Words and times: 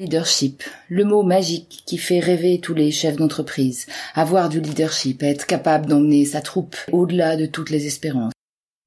Leadership, 0.00 0.62
le 0.88 1.04
mot 1.04 1.22
magique 1.22 1.82
qui 1.84 1.98
fait 1.98 2.20
rêver 2.20 2.58
tous 2.58 2.72
les 2.72 2.90
chefs 2.90 3.16
d'entreprise. 3.16 3.84
Avoir 4.14 4.48
du 4.48 4.58
leadership, 4.58 5.22
être 5.22 5.44
capable 5.44 5.84
d'emmener 5.84 6.24
sa 6.24 6.40
troupe 6.40 6.74
au-delà 6.90 7.36
de 7.36 7.44
toutes 7.44 7.68
les 7.68 7.86
espérances. 7.86 8.32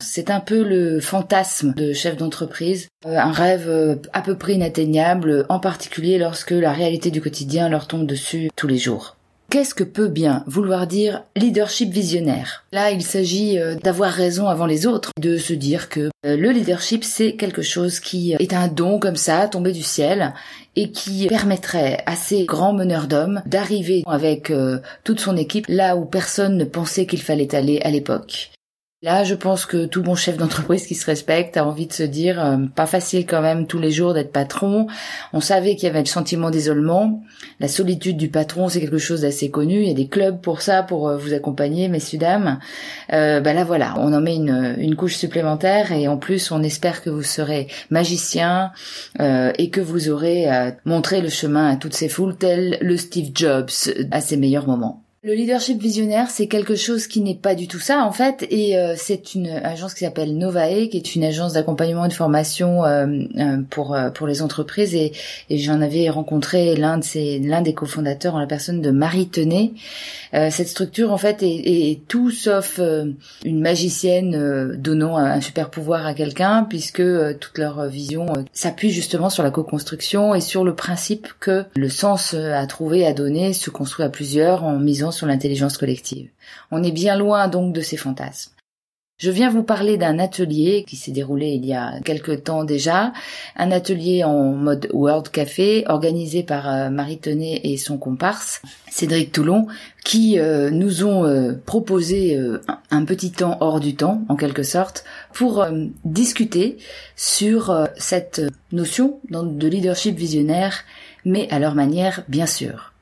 C'est 0.03 0.31
un 0.31 0.39
peu 0.39 0.63
le 0.63 0.99
fantasme 0.99 1.75
de 1.75 1.93
chef 1.93 2.17
d'entreprise, 2.17 2.87
euh, 3.05 3.15
un 3.15 3.31
rêve 3.31 3.69
euh, 3.69 3.95
à 4.11 4.23
peu 4.23 4.35
près 4.35 4.55
inatteignable, 4.55 5.45
en 5.49 5.59
particulier 5.59 6.17
lorsque 6.17 6.49
la 6.49 6.73
réalité 6.73 7.11
du 7.11 7.21
quotidien 7.21 7.69
leur 7.69 7.85
tombe 7.85 8.07
dessus 8.07 8.49
tous 8.55 8.67
les 8.67 8.79
jours. 8.79 9.15
Qu'est-ce 9.53 9.75
que 9.75 9.83
peut 9.83 10.07
bien 10.07 10.43
vouloir 10.47 10.87
dire 10.87 11.25
leadership 11.35 11.91
visionnaire? 11.91 12.63
Là, 12.71 12.89
il 12.89 13.03
s'agit 13.03 13.59
euh, 13.59 13.75
d'avoir 13.75 14.11
raison 14.11 14.47
avant 14.47 14.65
les 14.65 14.87
autres, 14.87 15.11
de 15.19 15.37
se 15.37 15.53
dire 15.53 15.89
que 15.89 16.09
euh, 16.25 16.35
le 16.35 16.49
leadership, 16.49 17.03
c'est 17.03 17.33
quelque 17.33 17.61
chose 17.61 17.99
qui 17.99 18.33
est 18.33 18.53
un 18.55 18.67
don 18.67 18.97
comme 18.97 19.15
ça, 19.15 19.47
tombé 19.47 19.71
du 19.71 19.83
ciel, 19.83 20.33
et 20.75 20.89
qui 20.89 21.27
permettrait 21.27 22.01
à 22.07 22.15
ces 22.15 22.45
grands 22.45 22.73
meneurs 22.73 23.05
d'hommes 23.05 23.43
d'arriver 23.45 24.01
avec 24.07 24.49
euh, 24.49 24.79
toute 25.03 25.19
son 25.19 25.37
équipe 25.37 25.67
là 25.69 25.97
où 25.97 26.05
personne 26.05 26.57
ne 26.57 26.65
pensait 26.65 27.05
qu'il 27.05 27.21
fallait 27.21 27.53
aller 27.53 27.79
à 27.83 27.91
l'époque. 27.91 28.52
Là, 29.03 29.25
je 29.25 29.35
pense 29.35 29.65
que 29.65 29.83
tout 29.83 30.01
bon 30.01 30.15
chef 30.15 30.37
d'entreprise 30.37 30.87
qui 30.87 30.95
se 30.95 31.05
respecte 31.05 31.57
a 31.57 31.65
envie 31.65 31.87
de 31.87 31.91
se 31.91 32.03
dire, 32.03 32.41
euh, 32.41 32.55
pas 32.73 32.85
facile 32.85 33.25
quand 33.25 33.41
même 33.41 33.67
tous 33.67 33.77
les 33.77 33.91
jours 33.91 34.13
d'être 34.13 34.31
patron. 34.31 34.87
On 35.33 35.41
savait 35.41 35.75
qu'il 35.75 35.87
y 35.87 35.89
avait 35.89 35.99
le 35.99 36.05
sentiment 36.05 36.49
d'isolement. 36.49 37.21
La 37.59 37.67
solitude 37.67 38.15
du 38.15 38.29
patron, 38.29 38.69
c'est 38.69 38.79
quelque 38.79 38.99
chose 38.99 39.19
d'assez 39.19 39.51
connu. 39.51 39.81
Il 39.81 39.89
y 39.89 39.91
a 39.91 39.93
des 39.93 40.07
clubs 40.07 40.39
pour 40.39 40.61
ça, 40.61 40.83
pour 40.83 41.09
euh, 41.09 41.17
vous 41.17 41.33
accompagner, 41.33 41.89
messieurs, 41.89 42.17
dames. 42.17 42.59
Euh, 43.11 43.41
bah 43.41 43.51
là, 43.51 43.65
voilà, 43.65 43.93
on 43.97 44.13
en 44.13 44.21
met 44.21 44.37
une, 44.37 44.75
une, 44.77 44.95
couche 44.95 45.15
supplémentaire 45.15 45.91
et 45.91 46.07
en 46.07 46.15
plus, 46.15 46.49
on 46.51 46.63
espère 46.63 47.01
que 47.01 47.09
vous 47.09 47.23
serez 47.23 47.67
magicien 47.89 48.71
euh, 49.19 49.51
et 49.57 49.69
que 49.69 49.81
vous 49.81 50.07
aurez 50.07 50.47
montré 50.85 51.19
le 51.19 51.27
chemin 51.27 51.67
à 51.67 51.75
toutes 51.75 51.93
ces 51.93 52.07
foules, 52.07 52.37
tel 52.37 52.77
le 52.79 52.95
Steve 52.95 53.31
Jobs 53.35 53.69
à 54.11 54.21
ses 54.21 54.37
meilleurs 54.37 54.65
moments. 54.65 55.02
Le 55.25 55.35
leadership 55.35 55.81
visionnaire, 55.81 56.29
c'est 56.29 56.47
quelque 56.47 56.75
chose 56.75 57.07
qui 57.07 57.21
n'est 57.21 57.33
pas 57.33 57.55
du 57.55 57.69
tout 57.69 57.79
ça 57.79 58.03
en 58.03 58.11
fait, 58.11 58.45
et 58.49 58.77
euh, 58.77 58.95
c'est 58.97 59.35
une 59.35 59.47
agence 59.47 59.93
qui 59.93 60.03
s'appelle 60.03 60.37
Novae, 60.37 60.89
qui 60.89 60.97
est 60.97 61.15
une 61.15 61.23
agence 61.23 61.53
d'accompagnement 61.53 62.03
et 62.03 62.09
de 62.09 62.13
formation 62.13 62.83
euh, 62.83 63.07
euh, 63.37 63.57
pour 63.69 63.95
pour 64.13 64.27
les 64.27 64.41
entreprises, 64.41 64.93
et, 64.93 65.13
et 65.49 65.57
j'en 65.59 65.79
avais 65.79 66.09
rencontré 66.09 66.75
l'un 66.75 66.97
de 66.97 67.05
ses 67.05 67.39
l'un 67.39 67.61
des 67.61 67.73
cofondateurs 67.73 68.35
en 68.35 68.39
la 68.39 68.47
personne 68.47 68.81
de 68.81 68.91
Marie 68.91 69.29
Tenet. 69.29 69.71
cette 70.33 70.67
structure 70.67 71.13
en 71.13 71.17
fait 71.17 71.41
est, 71.41 71.61
est, 71.91 72.01
tout 72.09 72.29
sauf 72.29 72.81
une 73.45 73.61
magicienne 73.61 74.75
donnant 74.75 75.15
un, 75.15 75.39
super 75.39 75.69
pouvoir 75.69 76.05
à 76.05 76.13
quelqu'un, 76.13 76.67
puisque 76.69 77.03
toute 77.39 77.57
leur 77.59 77.85
vision 77.85 78.25
s'appuie 78.51 78.91
justement 78.91 79.29
sur 79.29 79.43
la 79.43 79.51
co-construction 79.51 80.35
et 80.35 80.41
sur 80.41 80.65
le 80.65 80.75
principe 80.75 81.29
que 81.39 81.63
le 81.77 81.87
sens 81.87 82.33
à 82.33 82.67
trouver, 82.67 83.05
à 83.05 83.13
donner, 83.13 83.53
se 83.53 83.69
construit 83.69 84.03
à 84.03 84.09
plusieurs 84.09 84.65
en 84.65 84.79
misant 84.79 85.12
sur 85.13 85.27
l'intelligence 85.27 85.77
collective. 85.77 86.29
On 86.71 86.83
est 86.83 86.91
bien 86.91 87.15
loin 87.15 87.47
donc 87.47 87.73
de 87.73 87.81
ces 87.81 87.97
fantasmes. 87.97 88.53
Je 89.19 89.29
viens 89.29 89.49
vous 89.49 89.63
parler 89.63 89.95
d'un 89.95 90.17
atelier 90.19 90.83
qui 90.87 90.95
s'est 90.95 91.11
déroulé 91.11 91.51
il 91.51 91.65
y 91.65 91.73
a 91.73 91.99
quelque 92.03 92.31
temps 92.31 92.63
déjà, 92.63 93.13
un 93.55 93.71
atelier 93.71 94.23
en 94.23 94.51
mode 94.51 94.89
World 94.91 95.29
Café 95.29 95.85
organisé 95.87 96.43
par 96.43 96.67
euh, 96.67 96.89
Marie 96.89 97.19
Tenet 97.19 97.61
et 97.63 97.77
son 97.77 97.97
comparse 97.97 98.61
Cédric 98.89 99.31
Toulon 99.31 99.67
qui 100.03 100.39
euh, 100.39 100.71
nous 100.71 101.05
ont 101.05 101.25
euh, 101.25 101.53
proposé 101.53 102.37
un 102.89 103.05
petit 103.05 103.31
temps 103.31 103.57
hors 103.61 103.79
du 103.79 103.95
temps 103.95 104.23
en 104.29 104.35
quelque 104.35 104.63
sorte 104.63 105.05
pour 105.31 105.65
discuter 106.03 106.77
sur 107.15 107.87
cette 107.95 108.41
notion 108.71 109.19
de 109.29 109.67
leadership 109.67 110.17
visionnaire 110.17 110.83
mais 111.23 111.47
à 111.51 111.59
leur 111.59 111.75
manière 111.75 112.23
bien 112.27 112.47
sûr. 112.47 112.93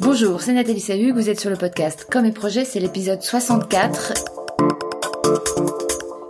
Bonjour, 0.00 0.40
c'est 0.40 0.54
Nathalie 0.54 0.80
Sahu, 0.80 1.12
vous 1.12 1.28
êtes 1.28 1.38
sur 1.38 1.50
le 1.50 1.56
podcast 1.56 2.06
Comme 2.10 2.24
et 2.24 2.32
Projet, 2.32 2.64
c'est 2.64 2.80
l'épisode 2.80 3.22
64. 3.22 4.14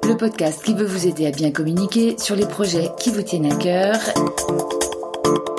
Le 0.05 0.17
podcast 0.17 0.65
qui 0.65 0.75
veut 0.75 0.85
vous 0.85 1.07
aider 1.07 1.27
à 1.27 1.31
bien 1.31 1.53
communiquer 1.53 2.17
sur 2.19 2.35
les 2.35 2.47
projets 2.47 2.91
qui 2.99 3.11
vous 3.11 3.23
tiennent 3.23 3.51
à 3.51 3.55
cœur. 3.55 3.97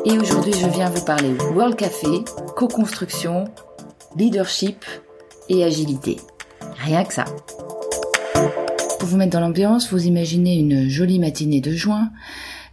Et 0.05 0.17
aujourd'hui, 0.19 0.53
je 0.53 0.67
viens 0.67 0.89
vous 0.89 1.05
parler 1.05 1.33
World 1.55 1.77
Café, 1.77 2.25
co-construction, 2.55 3.45
leadership 4.17 4.83
et 5.47 5.63
agilité. 5.63 6.17
Rien 6.83 7.05
que 7.05 7.13
ça. 7.13 7.25
Pour 8.99 9.07
vous 9.07 9.17
mettre 9.17 9.31
dans 9.31 9.41
l'ambiance, 9.41 9.91
vous 9.91 10.05
imaginez 10.05 10.57
une 10.57 10.89
jolie 10.89 11.19
matinée 11.19 11.61
de 11.61 11.71
juin 11.71 12.09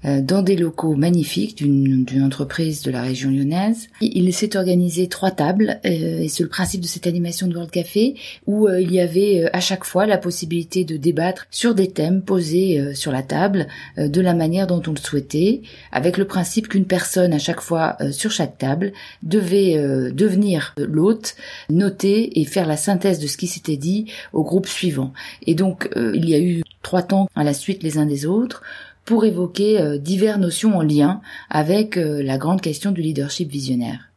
dans 0.04 0.42
des 0.42 0.56
locaux 0.56 0.94
magnifiques 0.94 1.56
d'une 1.56 2.22
entreprise 2.22 2.82
de 2.82 2.90
la 2.90 3.02
région 3.02 3.30
lyonnaise. 3.30 3.88
Il 4.00 4.32
s'est 4.32 4.56
organisé 4.56 5.08
trois 5.08 5.30
tables 5.30 5.80
euh, 5.84 6.20
et 6.20 6.28
c'est 6.28 6.42
le 6.42 6.48
principe 6.48 6.80
de 6.80 6.86
cette 6.86 7.06
animation 7.06 7.46
de 7.46 7.54
World 7.54 7.70
Café 7.70 8.14
où 8.46 8.66
euh, 8.66 8.80
il 8.80 8.92
y 8.92 9.00
avait 9.00 9.48
à 9.52 9.60
chaque 9.60 9.84
fois 9.84 10.06
la 10.06 10.18
possibilité 10.18 10.84
de 10.84 10.96
débattre 10.96 11.46
sur 11.50 11.74
des 11.74 11.90
thèmes 11.90 12.22
posés 12.22 12.94
sur 12.94 13.12
la 13.12 13.22
table 13.22 13.66
de 13.96 14.20
la 14.20 14.34
manière 14.34 14.66
dont 14.66 14.82
on 14.86 14.92
le 14.92 14.98
souhaitait, 14.98 15.62
avec 15.92 16.16
le 16.16 16.26
principe 16.26 16.68
qu'une 16.68 16.84
personne 16.84 17.32
à 17.32 17.38
chaque 17.38 17.60
fois 17.60 17.96
sur 18.12 18.30
chaque 18.30 18.58
table 18.58 18.92
devait 19.22 19.74
devenir 20.12 20.74
l'hôte, 20.78 21.34
noter 21.68 22.40
et 22.40 22.44
faire 22.44 22.66
la 22.66 22.76
synthèse 22.76 23.18
de 23.18 23.26
ce 23.26 23.36
qui 23.36 23.46
s'était 23.46 23.76
dit 23.76 24.06
au 24.32 24.42
groupe 24.42 24.66
suivant. 24.66 25.12
Et 25.46 25.54
donc 25.54 25.88
il 25.96 26.28
y 26.28 26.34
a 26.34 26.40
eu 26.40 26.62
trois 26.82 27.02
temps 27.02 27.28
à 27.34 27.44
la 27.44 27.54
suite 27.54 27.82
les 27.82 27.98
uns 27.98 28.06
des 28.06 28.26
autres 28.26 28.62
pour 29.04 29.24
évoquer 29.24 29.80
euh, 29.80 29.98
diverses 29.98 30.38
notions 30.38 30.76
en 30.76 30.82
lien 30.82 31.20
avec 31.48 31.96
euh, 31.96 32.22
la 32.22 32.38
grande 32.38 32.60
question 32.60 32.92
du 32.92 33.02
leadership 33.02 33.50
visionnaire. 33.50 34.09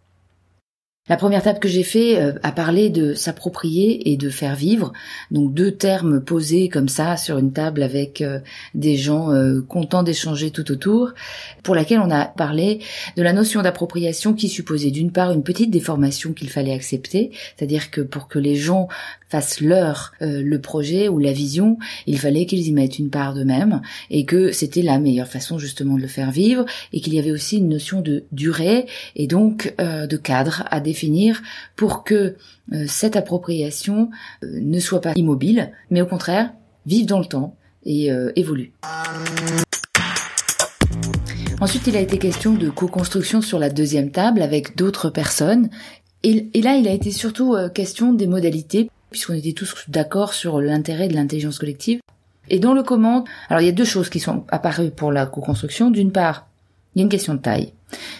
La 1.09 1.17
première 1.17 1.43
table 1.43 1.59
que 1.59 1.67
j'ai 1.67 1.83
fait 1.83 2.17
euh, 2.21 2.31
a 2.43 2.53
parlé 2.53 2.89
de 2.89 3.13
s'approprier 3.13 4.09
et 4.09 4.15
de 4.15 4.29
faire 4.29 4.55
vivre, 4.55 4.93
donc 5.31 5.53
deux 5.53 5.71
termes 5.71 6.21
posés 6.23 6.69
comme 6.69 6.87
ça 6.87 7.17
sur 7.17 7.37
une 7.37 7.51
table 7.51 7.83
avec 7.83 8.23
des 8.73 8.95
gens 8.95 9.31
contents 9.67 10.03
d'échanger 10.03 10.49
tout 10.51 10.71
autour, 10.71 11.11
pour 11.61 11.75
laquelle 11.75 11.99
on 11.99 12.09
a 12.09 12.25
parlé 12.25 12.79
de 13.17 13.21
la 13.21 13.33
notion 13.33 13.61
d'appropriation 13.61 14.33
qui 14.33 14.47
supposait 14.47 14.91
d'une 14.91 15.11
part 15.11 15.33
une 15.33 15.43
petite 15.43 15.71
déformation 15.71 16.31
qu'il 16.31 16.49
fallait 16.49 16.73
accepter, 16.73 17.31
c'est-à-dire 17.57 17.91
que 17.91 17.99
pour 17.99 18.29
que 18.29 18.39
les 18.39 18.55
gens 18.55 18.87
fassent 19.33 19.61
leur 19.61 20.13
euh, 20.21 20.43
le 20.43 20.61
projet 20.61 21.09
ou 21.09 21.17
la 21.17 21.33
vision, 21.33 21.79
il 22.05 22.19
fallait 22.19 22.45
qu'ils 22.45 22.67
y 22.67 22.71
mettent 22.71 22.99
une 22.99 23.09
part 23.09 23.33
d'eux-mêmes 23.33 23.81
et 24.11 24.25
que 24.25 24.51
c'était 24.51 24.83
la 24.83 24.99
meilleure 24.99 25.27
façon 25.27 25.57
justement 25.57 25.95
de 25.95 26.01
le 26.01 26.07
faire 26.07 26.29
vivre 26.29 26.65
et 26.93 27.01
qu'il 27.01 27.15
y 27.15 27.19
avait 27.19 27.31
aussi 27.31 27.57
une 27.57 27.67
notion 27.67 28.01
de 28.01 28.25
durée 28.31 28.85
et 29.15 29.25
donc 29.25 29.73
euh, 29.81 30.05
de 30.05 30.17
cadre 30.17 30.63
à 30.69 30.79
définir 30.79 30.92
pour 31.75 32.03
que 32.03 32.35
euh, 32.73 32.85
cette 32.87 33.15
appropriation 33.15 34.09
ne 34.41 34.79
soit 34.79 35.01
pas 35.01 35.13
immobile, 35.15 35.71
mais 35.89 36.01
au 36.01 36.05
contraire 36.05 36.51
vive 36.85 37.05
dans 37.05 37.19
le 37.19 37.25
temps 37.25 37.55
et 37.85 38.09
évolue. 38.35 38.71
Ensuite, 41.59 41.87
il 41.87 41.97
a 41.97 41.99
été 41.99 42.17
question 42.17 42.53
de 42.53 42.69
co-construction 42.69 43.41
sur 43.41 43.59
la 43.59 43.69
deuxième 43.69 44.11
table 44.11 44.41
avec 44.41 44.77
d'autres 44.77 45.09
personnes. 45.09 45.69
Et, 46.23 46.49
là, 46.61 46.75
il 46.75 46.87
a 46.87 46.91
été 46.91 47.11
surtout 47.11 47.55
question 47.73 48.13
des 48.13 48.27
modalités 48.27 48.89
puisqu'on 49.13 49.33
était 49.33 49.53
tous 49.53 49.73
d'accord 49.87 50.33
sur 50.33 50.59
l'intérêt 50.59 51.07
de 51.07 51.13
l'intelligence 51.13 51.59
collective. 51.59 52.01
Et 52.49 52.59
dans 52.59 52.73
le 52.73 52.83
comment, 52.83 53.23
alors 53.49 53.61
il 53.61 53.65
y 53.65 53.69
a 53.69 53.73
deux 53.73 53.85
choses 53.85 54.09
qui 54.09 54.19
sont 54.19 54.43
apparues 54.49 54.91
pour 54.91 55.11
la 55.11 55.25
co-construction. 55.25 55.89
D'une 55.89 56.11
part, 56.11 56.47
il 56.93 56.99
y 56.99 57.01
a 57.01 57.03
une 57.03 57.09
question 57.09 57.35
de 57.35 57.39
taille. 57.39 57.71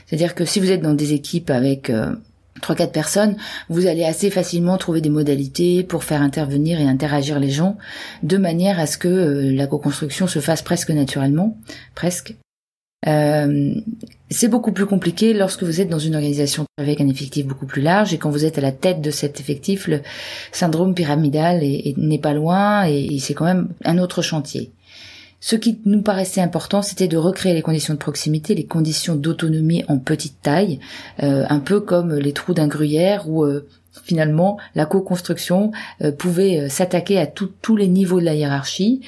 C'est-à-dire 0.06 0.36
que 0.36 0.46
si 0.46 0.60
vous 0.60 0.72
êtes 0.72 0.82
dans 0.82 0.94
des 0.94 1.14
équipes 1.14 1.50
avec 1.50 1.90
euh, 1.90 2.16
trois 2.64 2.76
quatre 2.76 2.92
personnes, 2.92 3.36
vous 3.70 3.86
allez 3.86 4.04
assez 4.04 4.32
facilement 4.32 4.78
trouver 4.78 5.02
des 5.02 5.10
modalités 5.10 5.84
pour 5.84 6.04
faire 6.04 6.22
intervenir 6.22 6.80
et 6.80 6.88
interagir 6.88 7.40
les 7.40 7.52
gens 7.52 7.78
de 8.24 8.38
manière 8.38 8.80
à 8.80 8.88
ce 8.88 8.98
que 8.98 9.08
euh, 9.08 9.54
la 9.54 9.68
co-construction 9.68 10.26
se 10.26 10.40
fasse 10.40 10.64
presque 10.64 10.90
naturellement, 10.90 11.58
presque. 11.94 12.36
Euh, 13.06 13.76
c'est 14.30 14.48
beaucoup 14.48 14.72
plus 14.72 14.86
compliqué 14.86 15.34
lorsque 15.34 15.64
vous 15.64 15.82
êtes 15.82 15.90
dans 15.90 16.00
une 16.00 16.16
organisation 16.16 16.66
avec 16.78 17.02
un 17.02 17.08
effectif 17.10 17.46
beaucoup 17.46 17.66
plus 17.66 17.82
large 17.82 18.14
et 18.14 18.18
quand 18.18 18.30
vous 18.30 18.46
êtes 18.46 18.58
à 18.58 18.62
la 18.62 18.72
tête 18.72 19.02
de 19.02 19.12
cet 19.12 19.40
effectif, 19.40 19.88
le 19.88 20.02
syndrome 20.52 20.96
pyramidal 20.96 21.62
n'est 21.98 22.20
pas 22.20 22.34
loin 22.34 22.86
et, 22.86 23.20
c'est 23.20 23.34
quand 23.34 23.46
même 23.46 23.70
un 23.84 23.98
autre 23.98 24.22
chantier. 24.22 24.72
Ce 25.46 25.58
qui 25.58 25.82
nous 25.84 26.02
paraissait 26.02 26.40
important, 26.40 26.82
c'était 26.82 27.10
de 27.10 27.18
recréer 27.18 27.54
les 27.54 27.62
conditions 27.62 27.94
de 27.94 28.00
proximité, 28.00 28.56
les 28.56 28.66
conditions 28.66 29.18
d'autonomie 29.18 29.84
en 29.90 30.00
petite 30.00 30.42
taille, 30.42 30.80
euh, 31.22 31.44
un 31.50 31.60
peu 31.60 31.82
comme 31.82 32.16
les 32.16 32.32
trous 32.32 32.54
d'un 32.54 32.70
gruyère 32.70 33.28
où 33.28 33.44
euh, 33.44 33.68
finalement 34.06 34.58
la 34.74 34.86
co-construction 34.86 35.74
euh, 36.02 36.14
pouvait 36.14 36.70
s'attaquer 36.70 37.20
à 37.20 37.28
tous 37.28 37.76
les 37.76 37.90
niveaux 37.90 38.22
de 38.22 38.26
la 38.26 38.36
hiérarchie 38.36 39.02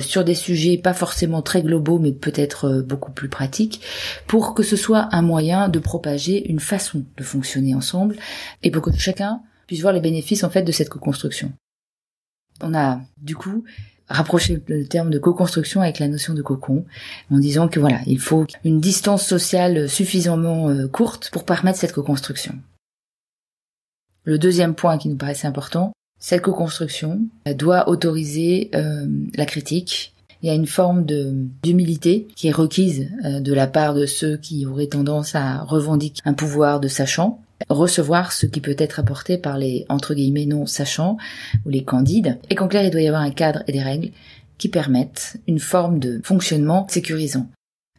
sur 0.00 0.24
des 0.24 0.34
sujets 0.34 0.78
pas 0.78 0.94
forcément 0.94 1.42
très 1.42 1.60
globaux 1.60 1.98
mais 1.98 2.12
peut-être 2.12 2.80
beaucoup 2.80 3.12
plus 3.12 3.28
pratiques 3.28 3.82
pour 4.26 4.54
que 4.54 4.62
ce 4.62 4.76
soit 4.76 5.10
un 5.12 5.20
moyen 5.20 5.68
de 5.68 5.78
propager 5.80 6.50
une 6.50 6.60
façon 6.60 7.04
de 7.14 7.22
fonctionner 7.22 7.74
ensemble 7.74 8.16
et 8.62 8.70
pour 8.70 8.80
que 8.80 8.90
chacun 8.96 9.42
puisse 9.66 9.82
voir 9.82 9.92
les 9.92 10.00
bénéfices 10.00 10.44
en 10.44 10.50
fait 10.50 10.62
de 10.62 10.72
cette 10.72 10.88
co-construction. 10.88 11.52
On 12.62 12.74
a 12.74 13.00
du 13.20 13.36
coup 13.36 13.64
rapprocher 14.08 14.62
le 14.66 14.86
terme 14.86 15.10
de 15.10 15.18
co-construction 15.18 15.80
avec 15.80 15.98
la 15.98 16.08
notion 16.08 16.34
de 16.34 16.42
cocon, 16.42 16.84
en 17.30 17.38
disant 17.38 17.68
que 17.68 17.80
voilà, 17.80 18.00
il 18.06 18.20
faut 18.20 18.46
une 18.64 18.80
distance 18.80 19.26
sociale 19.26 19.88
suffisamment 19.88 20.68
euh, 20.68 20.86
courte 20.88 21.30
pour 21.32 21.44
permettre 21.44 21.78
cette 21.78 21.92
co-construction. 21.92 22.54
Le 24.24 24.38
deuxième 24.38 24.74
point 24.74 24.98
qui 24.98 25.08
nous 25.08 25.16
paraissait 25.16 25.46
important, 25.46 25.92
cette 26.18 26.42
co-construction 26.42 27.20
doit 27.58 27.88
autoriser 27.88 28.70
euh, 28.74 29.06
la 29.34 29.44
critique. 29.44 30.14
Il 30.42 30.48
y 30.48 30.50
a 30.50 30.54
une 30.54 30.66
forme 30.66 31.04
d'humilité 31.04 32.28
qui 32.34 32.48
est 32.48 32.52
requise 32.52 33.10
euh, 33.24 33.40
de 33.40 33.52
la 33.52 33.66
part 33.66 33.94
de 33.94 34.06
ceux 34.06 34.36
qui 34.36 34.64
auraient 34.66 34.86
tendance 34.86 35.34
à 35.34 35.62
revendiquer 35.64 36.22
un 36.24 36.34
pouvoir 36.34 36.80
de 36.80 36.88
sachant, 36.88 37.43
recevoir 37.68 38.32
ce 38.32 38.46
qui 38.46 38.60
peut 38.60 38.76
être 38.78 39.00
apporté 39.00 39.38
par 39.38 39.58
les 39.58 39.84
entre 39.88 40.14
guillemets 40.14 40.46
non 40.46 40.66
sachants 40.66 41.16
ou 41.64 41.70
les 41.70 41.84
candides, 41.84 42.38
et 42.50 42.54
qu'en 42.54 42.68
clair 42.68 42.84
il 42.84 42.90
doit 42.90 43.02
y 43.02 43.08
avoir 43.08 43.22
un 43.22 43.30
cadre 43.30 43.62
et 43.66 43.72
des 43.72 43.82
règles 43.82 44.10
qui 44.58 44.68
permettent 44.68 45.36
une 45.46 45.58
forme 45.58 45.98
de 45.98 46.20
fonctionnement 46.22 46.86
sécurisant 46.88 47.48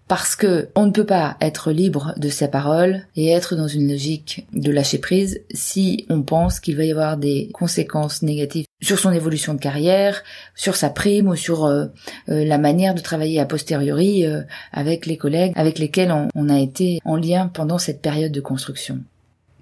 parce 0.07 0.35
que 0.35 0.69
on 0.75 0.85
ne 0.85 0.91
peut 0.91 1.05
pas 1.05 1.35
être 1.41 1.71
libre 1.71 2.13
de 2.17 2.29
sa 2.29 2.47
parole 2.47 3.05
et 3.15 3.29
être 3.29 3.55
dans 3.55 3.67
une 3.67 3.89
logique 3.89 4.45
de 4.53 4.71
lâcher 4.71 4.99
prise 4.99 5.41
si 5.53 6.05
on 6.09 6.21
pense 6.21 6.59
qu'il 6.59 6.77
va 6.77 6.85
y 6.85 6.91
avoir 6.91 7.17
des 7.17 7.49
conséquences 7.53 8.21
négatives 8.21 8.65
sur 8.81 8.99
son 8.99 9.11
évolution 9.11 9.53
de 9.55 9.59
carrière, 9.59 10.21
sur 10.53 10.75
sa 10.75 10.89
prime 10.89 11.27
ou 11.27 11.35
sur 11.35 11.65
euh, 11.65 11.87
euh, 12.29 12.45
la 12.45 12.57
manière 12.57 12.93
de 12.93 13.01
travailler 13.01 13.39
a 13.39 13.45
posteriori 13.45 14.25
euh, 14.25 14.41
avec 14.71 15.05
les 15.05 15.17
collègues 15.17 15.53
avec 15.55 15.79
lesquels 15.79 16.13
on, 16.35 16.49
a 16.49 16.59
été 16.59 16.99
en 17.05 17.15
lien 17.15 17.47
pendant 17.47 17.79
cette 17.79 18.01
période 18.01 18.31
de 18.31 18.41
construction. 18.41 18.99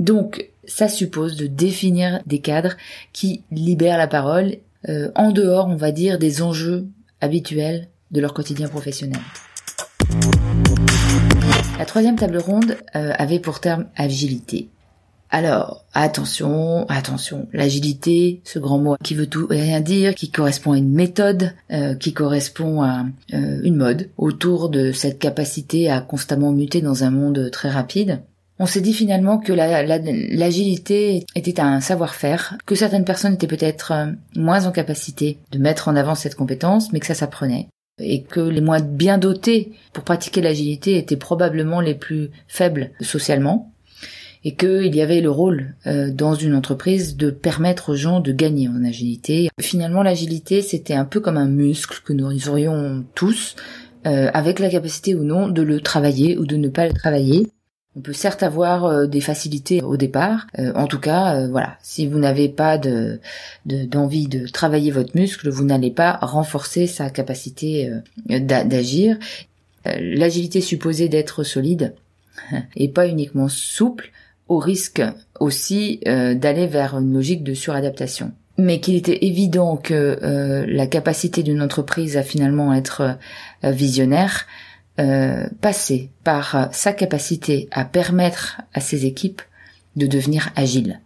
Donc, 0.03 0.49
ça 0.65 0.87
suppose 0.87 1.35
de 1.35 1.47
définir 1.47 2.21
des 2.25 2.39
cadres 2.39 2.75
qui 3.11 3.43
libèrent 3.51 3.97
la 3.97 4.07
parole 4.07 4.57
en 5.15 5.31
dehors, 5.31 5.67
on 5.67 5.77
va 5.77 5.91
dire, 5.91 6.19
des 6.19 6.41
enjeux 6.41 6.87
habituels 7.21 7.87
de 8.11 8.21
leur 8.21 8.33
quotidien 8.33 8.67
professionnel. 8.67 9.21
La 11.79 11.85
troisième 11.85 12.15
table 12.15 12.37
ronde 12.37 12.77
euh, 12.95 13.11
avait 13.17 13.39
pour 13.39 13.59
terme 13.59 13.85
agilité. 13.95 14.69
Alors, 15.31 15.83
attention, 15.93 16.85
attention, 16.89 17.47
l'agilité, 17.53 18.41
ce 18.43 18.59
grand 18.59 18.77
mot 18.77 18.95
qui 19.03 19.15
veut 19.15 19.25
tout 19.25 19.51
et 19.51 19.59
rien 19.59 19.81
dire, 19.81 20.13
qui 20.13 20.29
correspond 20.29 20.73
à 20.73 20.77
une 20.77 20.93
méthode, 20.93 21.53
euh, 21.71 21.95
qui 21.95 22.13
correspond 22.13 22.83
à 22.83 23.05
euh, 23.33 23.59
une 23.63 23.75
mode 23.75 24.11
autour 24.17 24.69
de 24.69 24.91
cette 24.91 25.17
capacité 25.17 25.89
à 25.89 26.01
constamment 26.01 26.51
muter 26.51 26.81
dans 26.81 27.03
un 27.03 27.09
monde 27.09 27.49
très 27.51 27.69
rapide. 27.69 28.21
On 28.59 28.65
s'est 28.65 28.81
dit 28.81 28.93
finalement 28.93 29.39
que 29.39 29.51
l'agilité 29.51 31.25
était 31.35 31.59
un 31.59 31.81
savoir-faire, 31.81 32.57
que 32.65 32.75
certaines 32.75 33.05
personnes 33.05 33.33
étaient 33.33 33.47
peut-être 33.47 33.93
moins 34.35 34.65
en 34.67 34.71
capacité 34.71 35.39
de 35.51 35.57
mettre 35.57 35.87
en 35.87 35.95
avant 35.95 36.15
cette 36.15 36.35
compétence, 36.35 36.93
mais 36.93 36.99
que 36.99 37.07
ça 37.07 37.15
s'apprenait 37.15 37.67
et 37.99 38.23
que 38.23 38.39
les 38.39 38.61
moins 38.61 38.81
bien 38.81 39.17
dotés 39.17 39.71
pour 39.93 40.03
pratiquer 40.03 40.41
l'agilité 40.41 40.97
étaient 40.97 41.17
probablement 41.17 41.79
les 41.79 41.95
plus 41.95 42.31
faibles 42.47 42.91
socialement 43.01 43.71
et 44.43 44.55
qu'il 44.55 44.93
y 44.93 45.01
avait 45.01 45.21
le 45.21 45.29
rôle 45.29 45.75
euh, 45.87 46.11
dans 46.11 46.33
une 46.33 46.55
entreprise 46.55 47.15
de 47.15 47.29
permettre 47.31 47.91
aux 47.91 47.95
gens 47.95 48.19
de 48.19 48.31
gagner 48.31 48.67
en 48.67 48.83
agilité. 48.83 49.49
Finalement, 49.61 50.03
l'agilité, 50.03 50.61
c'était 50.61 50.95
un 50.95 51.05
peu 51.05 51.21
comme 51.21 51.37
un 51.37 51.47
muscle 51.47 52.01
que 52.03 52.11
nous 52.11 52.49
aurions 52.49 53.05
tous, 53.15 53.55
euh, 54.05 54.29
avec 54.33 54.59
la 54.59 54.69
capacité 54.69 55.15
ou 55.15 55.23
non 55.23 55.47
de 55.47 55.61
le 55.61 55.79
travailler 55.79 56.37
ou 56.37 56.45
de 56.45 56.57
ne 56.57 56.67
pas 56.67 56.87
le 56.87 56.93
travailler. 56.93 57.47
On 57.95 58.01
peut 58.01 58.13
certes 58.13 58.41
avoir 58.41 58.85
euh, 58.85 59.05
des 59.05 59.21
facilités 59.21 59.81
au 59.81 59.97
départ. 59.97 60.47
Euh, 60.57 60.73
en 60.73 60.87
tout 60.87 60.99
cas, 60.99 61.35
euh, 61.35 61.47
voilà, 61.47 61.77
si 61.83 62.07
vous 62.07 62.17
n'avez 62.17 62.49
pas 62.49 62.77
de 62.77 63.19
d'envie 63.65 64.27
de, 64.27 64.47
travailler 64.47 64.89
votre 64.89 65.15
muscle, 65.15 65.49
vous 65.49 65.63
n'allez 65.63 65.91
pas 65.91 66.17
renforcer 66.21 66.87
sa 66.87 67.09
capacité 67.09 67.91
d'agir. 68.27 69.17
L'agilité 69.85 70.61
supposée 70.61 71.07
d'être 71.07 71.43
solide 71.43 71.93
et 72.75 72.89
pas 72.89 73.07
uniquement 73.07 73.47
souple, 73.47 74.11
au 74.47 74.57
risque 74.57 75.01
aussi 75.39 75.99
d'aller 76.05 76.67
vers 76.67 76.95
une 76.97 77.13
logique 77.13 77.43
de 77.43 77.53
suradaptation 77.53 78.31
mais 78.59 78.79
qu'il 78.79 78.93
était 78.93 79.25
évident 79.25 79.77
que 79.77 80.19
la 80.67 80.85
capacité 80.85 81.41
d'une 81.41 81.61
entreprise 81.61 82.17
à 82.17 82.23
finalement 82.23 82.71
être 82.71 83.17
visionnaire 83.63 84.45
euh, 84.99 85.47
passer 85.61 86.09
par 86.23 86.69
sa 86.71 86.93
capacité 86.93 87.67
à 87.71 87.85
permettre 87.85 88.61
à 88.73 88.79
ses 88.79 89.05
équipes 89.05 89.41
de 89.95 90.07
devenir 90.07 90.49
agiles. 90.55 90.99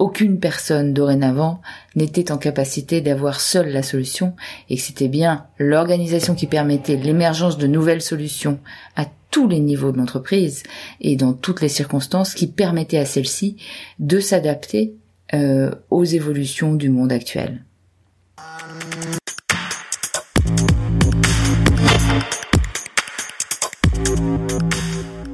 Aucune 0.00 0.40
personne 0.40 0.94
dorénavant 0.94 1.60
n'était 1.94 2.32
en 2.32 2.38
capacité 2.38 3.02
d'avoir 3.02 3.38
seule 3.38 3.68
la 3.68 3.82
solution 3.82 4.34
et 4.70 4.78
c'était 4.78 5.08
bien 5.08 5.44
l'organisation 5.58 6.34
qui 6.34 6.46
permettait 6.46 6.96
l'émergence 6.96 7.58
de 7.58 7.66
nouvelles 7.66 8.00
solutions 8.00 8.60
à 8.96 9.04
tous 9.30 9.46
les 9.46 9.60
niveaux 9.60 9.92
de 9.92 9.98
l'entreprise 9.98 10.62
et 11.02 11.16
dans 11.16 11.34
toutes 11.34 11.60
les 11.60 11.68
circonstances 11.68 12.32
qui 12.32 12.46
permettait 12.46 12.96
à 12.96 13.04
celle-ci 13.04 13.56
de 13.98 14.20
s'adapter 14.20 14.94
euh, 15.34 15.70
aux 15.90 16.04
évolutions 16.04 16.74
du 16.74 16.88
monde 16.88 17.12
actuel. 17.12 17.64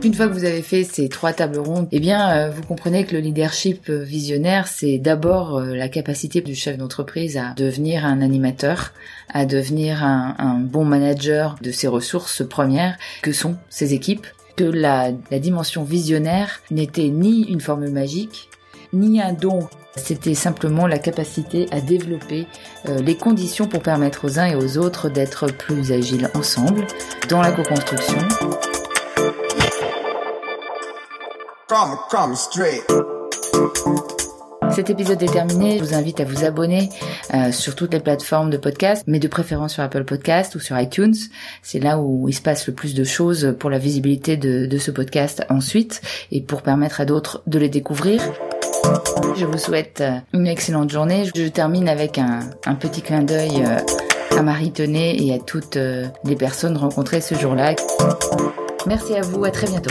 Une 0.06 0.14
fois 0.14 0.28
que 0.28 0.34
vous 0.34 0.44
avez 0.44 0.62
fait 0.62 0.84
ces 0.84 1.08
trois 1.08 1.32
tables 1.32 1.58
rondes, 1.58 1.88
eh 1.90 1.98
bien, 1.98 2.30
euh, 2.30 2.48
vous 2.48 2.62
comprenez 2.62 3.04
que 3.04 3.14
le 3.14 3.18
leadership 3.18 3.90
visionnaire, 3.90 4.68
c'est 4.68 4.98
d'abord 4.98 5.58
euh, 5.58 5.74
la 5.74 5.88
capacité 5.88 6.40
du 6.40 6.54
chef 6.54 6.78
d'entreprise 6.78 7.36
à 7.36 7.54
devenir 7.56 8.06
un 8.06 8.20
animateur, 8.20 8.92
à 9.34 9.46
devenir 9.46 10.04
un, 10.04 10.60
bon 10.60 10.84
manager 10.84 11.56
de 11.60 11.72
ses 11.72 11.88
ressources 11.88 12.46
premières, 12.46 12.96
que 13.20 13.32
sont 13.32 13.56
ses 13.68 13.94
équipes, 13.94 14.28
que 14.54 14.62
la, 14.62 15.10
dimension 15.10 15.82
visionnaire 15.82 16.60
n'était 16.70 17.08
ni 17.08 17.42
une 17.42 17.60
formule 17.60 17.90
magique, 17.90 18.48
ni 18.92 19.20
un 19.20 19.32
don. 19.32 19.68
C'était 19.96 20.34
simplement 20.34 20.86
la 20.86 20.98
capacité 20.98 21.66
à 21.72 21.80
développer 21.80 22.46
euh, 22.88 23.02
les 23.02 23.16
conditions 23.16 23.66
pour 23.66 23.82
permettre 23.82 24.24
aux 24.24 24.38
uns 24.38 24.46
et 24.46 24.54
aux 24.54 24.78
autres 24.78 25.08
d'être 25.08 25.48
plus 25.48 25.90
agiles 25.90 26.30
ensemble 26.34 26.86
dans 27.28 27.42
la 27.42 27.50
co-construction. 27.50 28.18
Cet 34.70 34.88
épisode 34.88 35.20
est 35.20 35.32
terminé. 35.32 35.78
Je 35.78 35.84
vous 35.84 35.94
invite 35.94 36.20
à 36.20 36.24
vous 36.24 36.44
abonner 36.44 36.90
euh, 37.34 37.50
sur 37.50 37.74
toutes 37.74 37.92
les 37.92 37.98
plateformes 37.98 38.50
de 38.50 38.56
podcast, 38.56 39.02
mais 39.08 39.18
de 39.18 39.26
préférence 39.26 39.72
sur 39.72 39.82
Apple 39.82 40.04
Podcast 40.04 40.54
ou 40.54 40.60
sur 40.60 40.78
iTunes. 40.78 41.16
C'est 41.62 41.80
là 41.80 41.98
où 41.98 42.28
il 42.28 42.34
se 42.34 42.40
passe 42.40 42.68
le 42.68 42.72
plus 42.72 42.94
de 42.94 43.02
choses 43.02 43.56
pour 43.58 43.68
la 43.68 43.78
visibilité 43.78 44.36
de, 44.36 44.78
ce 44.78 44.92
podcast 44.92 45.44
ensuite 45.48 46.02
et 46.30 46.40
pour 46.40 46.62
permettre 46.62 47.00
à 47.00 47.04
d'autres 47.04 47.42
de 47.48 47.58
les 47.58 47.68
découvrir. 47.68 48.22
Je 49.34 49.44
vous 49.44 49.58
souhaite 49.58 50.02
euh, 50.02 50.18
une 50.34 50.46
excellente 50.46 50.90
journée. 50.90 51.24
Je 51.34 51.48
termine 51.48 51.88
avec 51.88 52.18
un, 52.18 52.48
petit 52.78 53.02
clin 53.02 53.22
d'œil 53.22 53.64
euh, 53.64 54.38
à 54.38 54.42
Marie 54.42 54.70
Tenet 54.70 55.16
et 55.18 55.34
à 55.34 55.40
toutes 55.40 55.74
les 55.74 56.36
personnes 56.36 56.76
rencontrées 56.76 57.20
ce 57.20 57.34
jour-là. 57.34 57.74
Merci 58.86 59.16
à 59.16 59.22
vous, 59.22 59.44
à 59.44 59.50
très 59.50 59.66
bientôt. 59.66 59.90